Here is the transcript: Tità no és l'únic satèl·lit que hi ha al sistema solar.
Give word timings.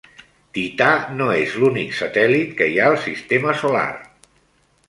Tità 0.57 0.87
no 1.19 1.27
és 1.41 1.53
l'únic 1.63 1.93
satèl·lit 1.99 2.57
que 2.63 2.71
hi 2.73 2.81
ha 2.85 2.91
al 2.95 3.01
sistema 3.07 3.55
solar. 3.63 3.89